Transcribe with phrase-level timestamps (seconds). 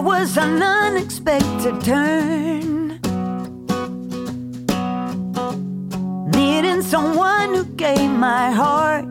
[0.00, 2.98] was an unexpected turn.
[6.30, 9.04] Needing someone who gave my heart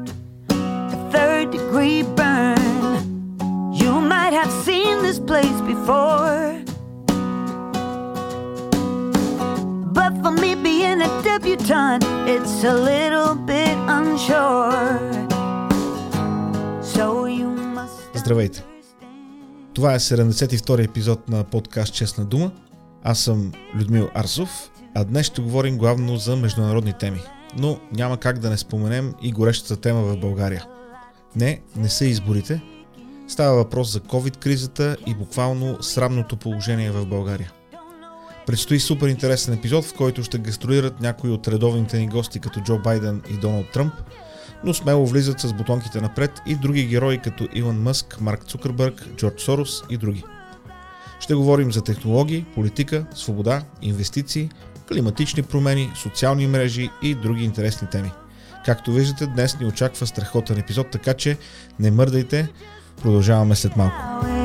[0.50, 2.58] a third degree burn.
[3.74, 6.60] You might have seen this place before.
[9.94, 15.00] But for me being a debutante, it's a little bit unsure.
[16.82, 18.69] So you must Здравейте!
[19.81, 22.53] Това е 72-и епизод на подкаст Честна дума.
[23.03, 27.21] Аз съм Людмил Арсов, а днес ще говорим главно за международни теми.
[27.59, 30.67] Но няма как да не споменем и горещата тема в България.
[31.37, 32.63] Не, не са изборите.
[33.29, 37.53] Става въпрос за COVID-кризата и буквално срамното положение в България.
[38.47, 42.79] Предстои супер интересен епизод, в който ще гастролират някои от редовните ни гости като Джо
[42.79, 43.93] Байден и Доналд Тръмп,
[44.65, 49.43] но смело влизат с бутонките напред и други герои като Илон Мъск, Марк Цукърбърг, Джордж
[49.43, 50.25] Сорос и други.
[51.21, 54.51] Ще говорим за технологии, политика, свобода, инвестиции,
[54.89, 58.11] климатични промени, социални мрежи и други интересни теми.
[58.65, 61.39] Както виждате, днес ни очаква страхотен епизод, така че
[61.79, 62.49] не мърдайте,
[63.03, 64.40] продължаваме след малко.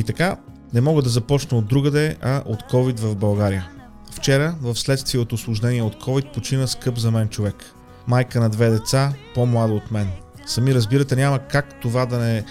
[0.00, 0.36] И така,
[0.74, 3.68] не мога да започна от другаде, а от COVID в България.
[4.12, 7.74] Вчера, в следствие от осложнение от COVID, почина скъп за мен човек.
[8.06, 10.08] Майка на две деца, по-млада от мен.
[10.46, 12.44] Сами разбирате, няма как това да не,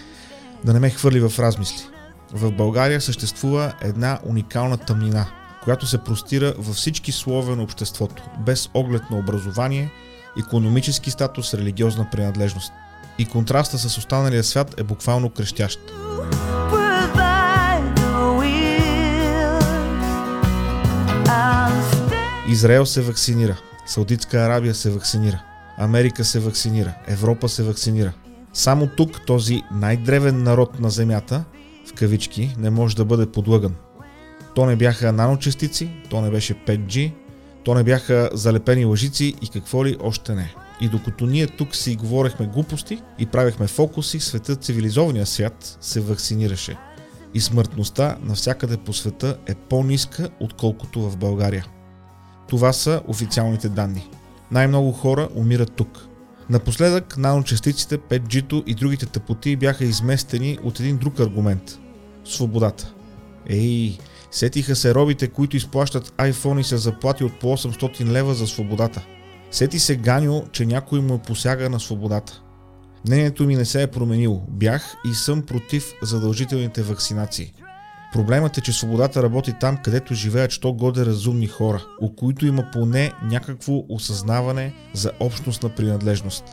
[0.66, 1.84] да не ме хвърли в размисли.
[2.34, 5.28] В България съществува една уникална тъмнина,
[5.64, 9.92] която се простира във всички слове на обществото, без оглед на образование,
[10.40, 12.72] економически статус, религиозна принадлежност.
[13.18, 15.80] И контраста с останалия свят е буквално крещящ.
[22.50, 25.44] Израел се вакцинира, Саудитска Арабия се вакцинира,
[25.78, 28.14] Америка се вакцинира, Европа се вакцинира.
[28.54, 31.44] Само тук този най-древен народ на Земята,
[31.86, 33.76] в кавички, не може да бъде подлъган.
[34.56, 37.14] То не бяха наночастици, то не беше 5G,
[37.64, 40.54] то не бяха залепени лъжици и какво ли още не.
[40.82, 46.78] И докато ние тук си говорехме глупости и правехме фокуси, светът, цивилизования свят се вакцинираше.
[47.34, 51.66] И смъртността навсякъде по света е по-ниска, отколкото в България.
[52.50, 54.10] Това са официалните данни.
[54.52, 56.06] Най-много хора умират тук.
[56.50, 61.80] Напоследък наночастиците, 5G-то и другите тъпоти бяха изместени от един друг аргумент–
[62.26, 62.94] свободата.
[63.50, 63.98] Ей,
[64.32, 69.06] сетиха се робите, които изплащат iPhone и се заплати от по 800 лева за свободата.
[69.52, 72.42] Сети се Ганю, че някой му е посяга на свободата.
[73.08, 74.44] Мнението ми не се е променило.
[74.50, 77.54] Бях и съм против задължителните вакцинации.
[78.14, 82.66] Проблемът е, че свободата работи там, където живеят що годе разумни хора, у които има
[82.74, 86.44] поне някакво осъзнаване за общностна принадлежност.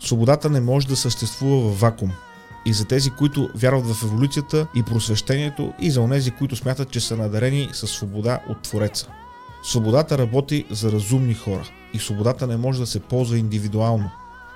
[0.00, 2.12] Свободата не може да съществува в вакуум.
[2.66, 7.00] И за тези, които вярват в еволюцията и просвещението, и за онези, които смятат, че
[7.00, 9.08] са надарени със свобода от Твореца.
[9.64, 14.10] Свободата работи за разумни хора и свободата не може да се ползва индивидуално.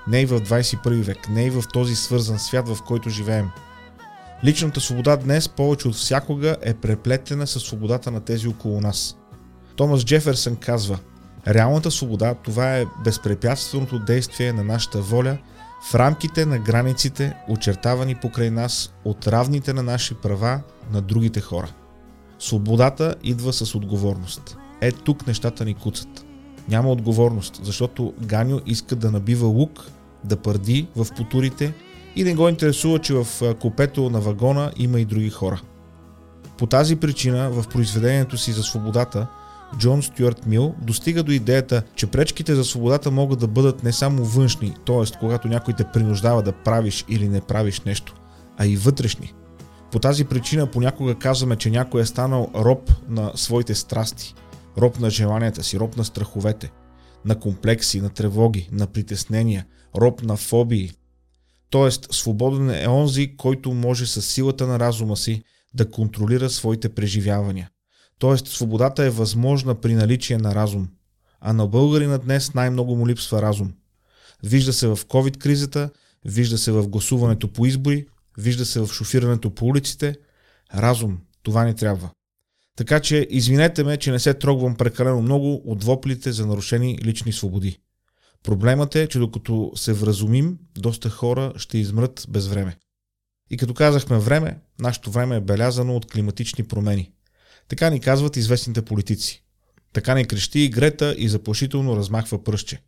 [0.07, 3.49] Не и в 21 век, не и в този свързан свят, в който живеем.
[4.43, 9.17] Личната свобода днес повече от всякога е преплетена с свободата на тези около нас.
[9.75, 10.99] Томас Джеферсън казва
[11.47, 15.37] Реалната свобода това е безпрепятственото действие на нашата воля
[15.91, 20.61] в рамките на границите, очертавани покрай нас от равните на наши права
[20.91, 21.71] на другите хора.
[22.39, 24.57] Свободата идва с отговорност.
[24.81, 26.25] Е тук нещата ни куцат.
[26.69, 29.85] Няма отговорност, защото Ганю иска да набива лук,
[30.23, 31.73] да пърди в потурите
[32.17, 33.27] и не го интересува, че в
[33.59, 35.61] купето на вагона има и други хора.
[36.57, 39.27] По тази причина в произведението си за свободата
[39.77, 44.25] Джон Стюарт Мил достига до идеята, че пречките за свободата могат да бъдат не само
[44.25, 45.19] външни, т.е.
[45.19, 48.15] когато някой те принуждава да правиш или не правиш нещо,
[48.57, 49.33] а и вътрешни.
[49.91, 54.35] По тази причина понякога казваме, че някой е станал роб на своите страсти,
[54.77, 56.71] роб на желанията си, роб на страховете,
[57.25, 59.65] на комплекси, на тревоги, на притеснения,
[59.95, 60.91] роб на фобии.
[61.69, 65.43] Тоест, свободен е онзи, който може с силата на разума си
[65.73, 67.69] да контролира своите преживявания.
[68.19, 70.87] Тоест, свободата е възможна при наличие на разум.
[71.39, 73.73] А на българина днес най-много му липсва разум.
[74.43, 75.89] Вижда се в COVID-кризата,
[76.25, 78.05] вижда се в гласуването по избори,
[78.37, 80.15] вижда се в шофирането по улиците.
[80.75, 82.09] Разум, това ни трябва.
[82.75, 87.33] Така че извинете ме, че не се трогвам прекалено много от воплите за нарушени лични
[87.33, 87.79] свободи.
[88.43, 92.77] Проблемът е, че докато се вразумим, доста хора ще измрат без време.
[93.49, 97.11] И като казахме време, нашето време е белязано от климатични промени.
[97.67, 99.43] Така ни казват известните политици.
[99.93, 102.81] Така ни крещи и Грета и заплашително размахва пръще.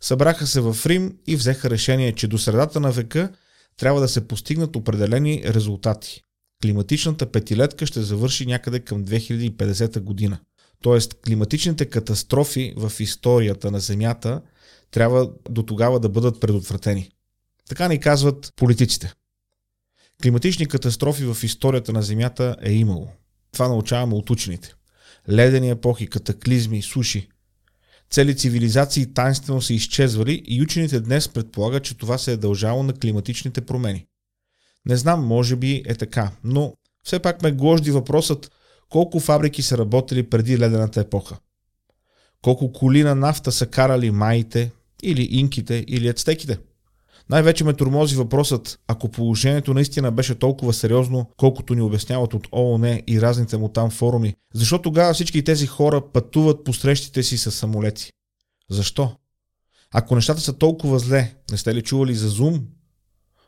[0.00, 3.32] Събраха се в Рим и взеха решение, че до средата на века
[3.76, 6.22] трябва да се постигнат определени резултати.
[6.62, 10.38] Климатичната петилетка ще завърши някъде към 2050 година.
[10.82, 14.40] Тоест, климатичните катастрофи в историята на Земята
[14.92, 17.10] трябва до тогава да бъдат предотвратени.
[17.68, 19.12] Така ни казват политиците.
[20.22, 23.08] Климатични катастрофи в историята на Земята е имало.
[23.52, 24.74] Това научаваме от учените.
[25.30, 27.28] Ледени епохи, катаклизми, суши.
[28.10, 32.92] Цели цивилизации тайнствено са изчезвали и учените днес предполагат, че това се е дължало на
[32.92, 34.06] климатичните промени.
[34.86, 36.74] Не знам, може би е така, но
[37.04, 38.50] все пак ме гложди въпросът
[38.88, 41.38] колко фабрики са работили преди ледената епоха.
[42.42, 44.70] Колко коли на нафта са карали майите,
[45.02, 46.58] или инките, или ацтеките–
[47.30, 53.02] най-вече ме тормози въпросът, ако положението наистина беше толкова сериозно, колкото ни обясняват от ООН
[53.06, 57.50] и разните му там форуми, защо тогава всички тези хора пътуват по срещите си с
[57.50, 58.12] самолети?
[58.70, 59.16] Защо?
[59.94, 62.66] Ако нещата са толкова зле, не сте ли чували за Зум?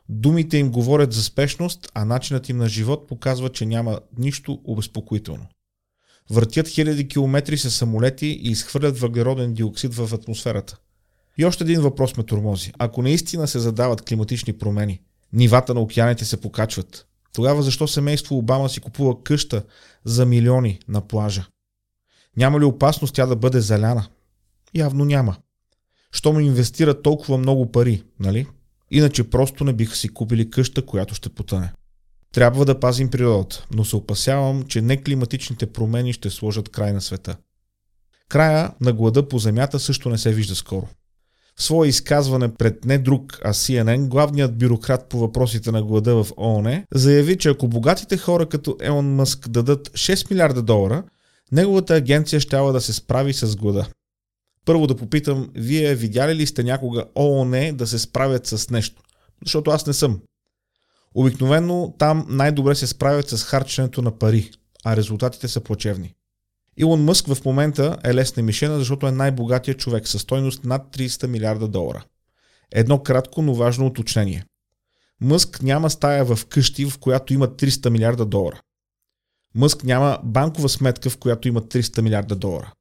[0.09, 5.47] Думите им говорят за спешност, а начинът им на живот показва, че няма нищо обезпокоително.
[6.29, 10.77] Въртят хиляди километри с самолети и изхвърлят въглероден диоксид в атмосферата.
[11.37, 12.73] И още един въпрос ме тормози.
[12.79, 15.01] Ако наистина се задават климатични промени,
[15.33, 19.63] нивата на океаните се покачват, тогава защо семейство Обама си купува къща
[20.05, 21.45] за милиони на плажа?
[22.37, 24.07] Няма ли опасност тя да бъде заляна?
[24.75, 25.35] Явно няма.
[26.11, 28.47] Що му инвестира толкова много пари, нали?
[28.91, 31.71] Иначе просто не биха си купили къща, която ще потъне.
[32.33, 37.01] Трябва да пазим природата, но се опасявам, че не климатичните промени ще сложат край на
[37.01, 37.37] света.
[38.29, 40.87] Края на глада по земята също не се вижда скоро.
[41.57, 46.27] В свое изказване пред не друг, а CNN, главният бюрократ по въпросите на глада в
[46.37, 51.03] ООН заяви, че ако богатите хора като Елон Мъск дадат 6 милиарда долара,
[51.51, 53.87] неговата агенция щяла да се справи с глада.
[54.65, 59.01] Първо да попитам, вие видяли ли сте някога ООН да се справят с нещо?
[59.45, 60.19] Защото аз не съм.
[61.15, 64.51] Обикновено там най-добре се справят с харченето на пари,
[64.85, 66.14] а резултатите са плачевни.
[66.77, 71.27] Илон Мъск в момента е лесна мишена, защото е най-богатия човек със стойност над 300
[71.27, 72.05] милиарда долара.
[72.71, 74.45] Едно кратко, но важно уточнение.
[75.21, 78.61] Мъск няма стая в къщи, в която има 300 милиарда долара.
[79.55, 82.73] Мъск няма банкова сметка, в която има 300 милиарда долара.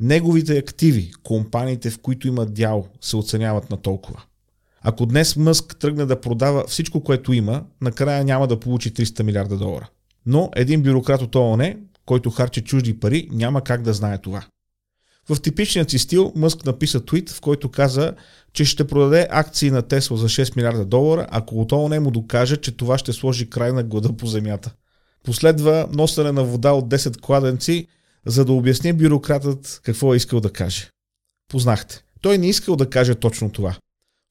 [0.00, 4.22] Неговите активи, компаниите, в които има дял, се оценяват на толкова.
[4.82, 9.56] Ако днес Мъск тръгне да продава всичко, което има, накрая няма да получи 300 милиарда
[9.56, 9.88] долара.
[10.26, 11.74] Но един бюрократ от ООН
[12.10, 14.44] който харчи чужди пари, няма как да знае това.
[15.28, 18.14] В типичният си стил Мъск написа твит, в който каза,
[18.52, 22.56] че ще продаде акции на Тесла за 6 милиарда долара, ако от не му докаже,
[22.56, 24.72] че това ще сложи край на глада по земята.
[25.24, 27.86] Последва носене на вода от 10 кладенци,
[28.26, 30.90] за да обясни бюрократът какво е искал да каже.
[31.48, 32.02] Познахте.
[32.20, 33.76] Той не искал да каже точно това.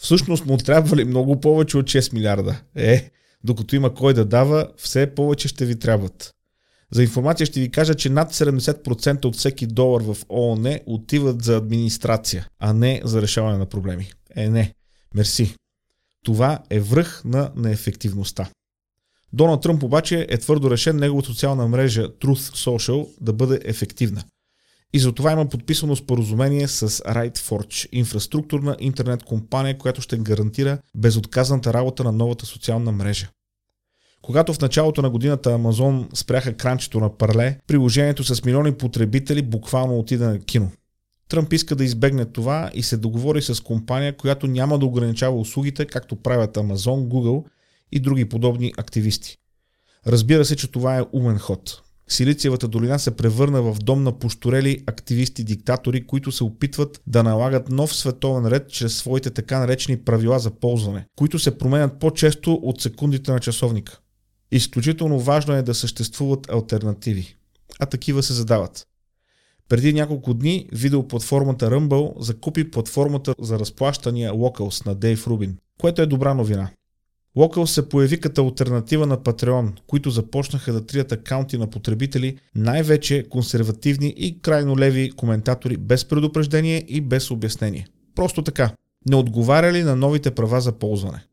[0.02, 2.62] Всъщност му трябва ли много повече от 6 милиарда?
[2.76, 3.12] Е,
[3.44, 6.34] докато има кой да дава, все повече ще ви трябват.
[6.92, 11.58] За информация ще ви кажа, че над 70% от всеки долар в ООН отиват за
[11.58, 14.12] администрация, а не за решаване на проблеми.
[14.36, 14.74] Е, не.
[15.16, 15.56] Мерси.
[16.26, 18.50] Това е връх на неефективността.
[19.34, 24.24] Доналд Тръмп обаче е твърдо решен неговата социална мрежа Truth Social да бъде ефективна.
[24.94, 31.74] И за това има подписано споразумение с RightForge, инфраструктурна интернет компания, която ще гарантира безотказната
[31.74, 33.30] работа на новата социална мрежа.
[34.22, 40.00] Когато в началото на годината Амазон спряха кранчето на Парле, приложението с милиони потребители буквално
[40.00, 40.72] отида на кино.
[41.30, 45.86] Тръмп иска да избегне това и се договори с компания, която няма да ограничава услугите,
[45.86, 47.46] както правят Амазон, Google
[47.92, 49.38] и други подобни активисти.
[50.08, 51.82] Разбира се, че това е умен ход.
[52.08, 57.96] Силициевата долина се превърна в дом на пошторели активисти-диктатори, които се опитват да налагат нов
[57.96, 63.32] световен ред чрез своите така наречени правила за ползване, които се променят по-често от секундите
[63.32, 64.00] на часовника.
[64.52, 67.36] Изключително важно е да съществуват альтернативи,
[67.80, 68.88] а такива се задават.
[69.70, 76.06] Преди няколко дни видеоплатформата Rumble закупи платформата за разплащания Locals на Дейв Рубин, което е
[76.06, 76.70] добра новина.
[77.38, 83.26] Locals се появи като альтернатива на Patreon, които започнаха да трият акаунти на потребители, най-вече
[83.30, 87.88] консервативни и крайно леви коментатори без предупреждение и без обяснение.
[88.16, 88.72] Просто така.
[89.10, 91.26] Не отговаряли на новите права за ползване.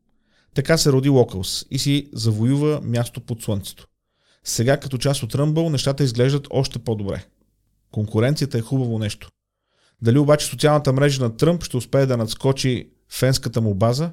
[0.57, 3.87] Така се роди Locals и си завоюва място под слънцето.
[4.43, 7.25] Сега като част от Rumble нещата изглеждат още по-добре.
[7.91, 9.29] Конкуренцията е хубаво нещо.
[10.01, 14.11] Дали обаче социалната мрежа на Тръмп ще успее да надскочи фенската му база?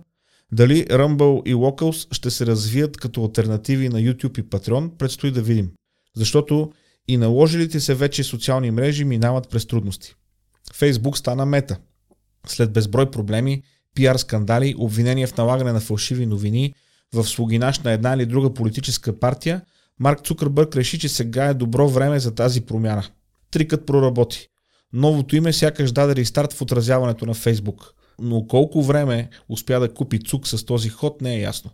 [0.53, 5.43] Дали Rumble и Locals ще се развият като альтернативи на YouTube и Patreon, предстои да
[5.43, 5.71] видим.
[6.17, 6.73] Защото
[7.09, 10.15] и наложилите се вече социални мрежи минават през трудности.
[10.75, 11.79] Фейсбук стана мета.
[12.47, 13.63] След безброй проблеми,
[13.95, 16.75] пиар скандали, обвинения в налагане на фалшиви новини,
[17.13, 19.61] в слугинаш на една или друга политическа партия,
[20.01, 23.05] Марк Цукърбърг реши, че сега е добро време за тази промяна.
[23.51, 24.49] Трикът проработи.
[24.93, 27.95] Новото име сякаш даде рестарт в отразяването на Фейсбук.
[28.21, 31.71] Но колко време успя да купи Цук с този ход не е ясно.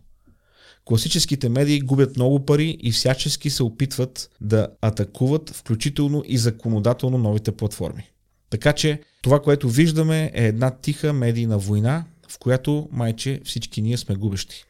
[0.85, 7.53] Класическите медии губят много пари и всячески се опитват да атакуват, включително и законодателно новите
[7.53, 8.11] платформи.
[8.51, 13.97] Така че това, което виждаме е една тиха медийна война, в която майче всички ние
[13.97, 14.65] сме губещи.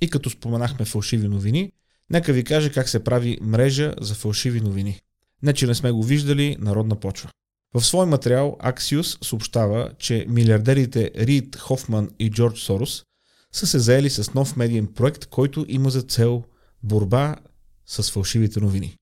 [0.00, 1.72] И като споменахме фалшиви новини,
[2.10, 5.00] нека ви кажа как се прави мрежа за фалшиви новини.
[5.42, 7.30] Не, че не сме го виждали, народна почва.
[7.74, 13.02] В свой материал Axios съобщава, че милиардерите Рид Хофман и Джордж Сорос
[13.52, 16.44] са се заели с нов медиен проект, който има за цел
[16.82, 17.36] борба
[17.86, 18.96] с фалшивите новини.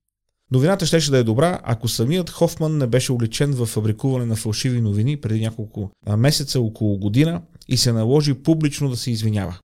[0.51, 4.81] Новината щеше да е добра, ако самият Хофман не беше уличен в фабрикуване на фалшиви
[4.81, 9.59] новини преди няколко месеца, около година и се наложи публично да се извинява.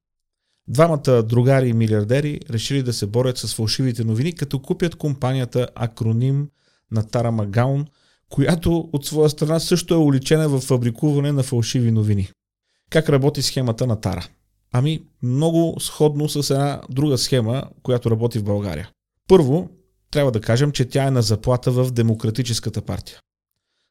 [0.69, 6.49] Двамата другари и милиардери решили да се борят с фалшивите новини, като купят компанията Акроним
[6.91, 7.87] на Тара Магаун,
[8.29, 12.29] която от своя страна също е уличена в фабрикуване на фалшиви новини.
[12.91, 14.29] Как работи схемата на Тара?
[14.73, 18.91] Ами, много сходно с една друга схема, която работи в България.
[19.29, 19.69] Първо,
[20.11, 23.19] трябва да кажем, че тя е на заплата в Демократическата партия.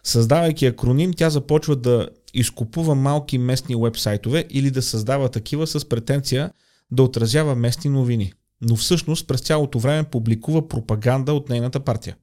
[0.03, 6.51] Създавайки акроним, тя започва да изкупува малки местни вебсайтове или да създава такива с претенция
[6.91, 8.33] да отразява местни новини.
[8.61, 12.15] Но всъщност през цялото време публикува пропаганда от нейната партия.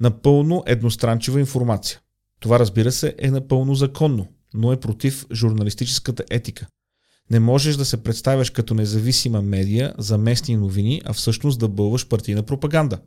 [0.00, 2.00] Напълно едностранчива информация.
[2.40, 6.66] Това разбира се е напълно законно, но е против журналистическата етика.
[7.30, 12.08] Не можеш да се представяш като независима медия за местни новини, а всъщност да бълваш
[12.08, 12.98] партийна пропаганда.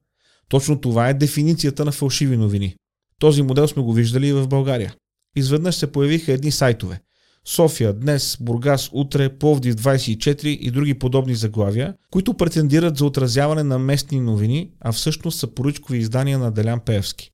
[0.50, 2.76] Точно това е дефиницията на фалшиви новини.
[3.20, 4.96] Този модел сме го виждали и в България.
[5.36, 7.00] Изведнъж се появиха едни сайтове.
[7.48, 13.80] София, днес, Бургас, утре, Пловдив 24 и други подобни заглавия, които претендират за отразяване на
[13.80, 17.32] местни новини, а всъщност са поръчкови издания на Делян Пеевски.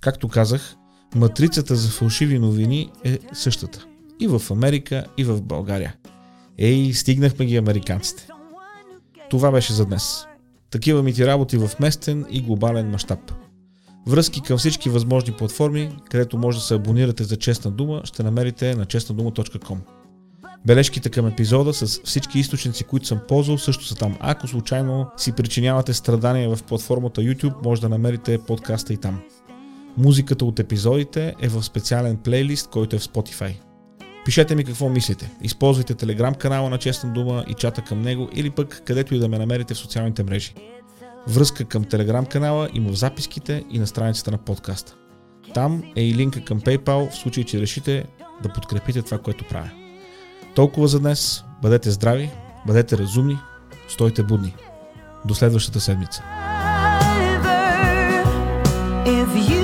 [0.00, 0.74] Както казах,
[1.14, 3.86] матрицата за фалшиви новини е същата.
[4.20, 5.96] И в Америка, и в България.
[6.58, 8.26] Ей, стигнахме ги американците.
[9.30, 10.24] Това беше за днес.
[10.72, 13.32] Такива ми ти работи в местен и глобален мащаб.
[14.06, 18.74] Връзки към всички възможни платформи, където може да се абонирате за Честна дума, ще намерите
[18.74, 19.76] на честнадума.com.
[20.66, 24.16] Бележките към епизода с всички източници, които съм ползвал, също са там.
[24.20, 29.20] Ако случайно си причинявате страдания в платформата YouTube, може да намерите подкаста и там.
[29.96, 33.54] Музиката от епизодите е в специален плейлист, който е в Spotify.
[34.24, 35.30] Пишете ми какво мислите.
[35.42, 39.28] Използвайте телеграм канала на Честна дума и чата към него или пък където и да
[39.28, 40.54] ме намерите в социалните мрежи.
[41.28, 44.94] Връзка към телеграм канала има в записките и на страницата на подкаста.
[45.54, 48.04] Там е и линка към PayPal в случай, че решите
[48.42, 49.70] да подкрепите това, което правя.
[50.54, 51.44] Толкова за днес.
[51.62, 52.30] Бъдете здрави,
[52.66, 53.38] бъдете разумни,
[53.88, 54.54] стойте будни.
[55.24, 56.22] До следващата седмица.
[59.06, 59.61] If you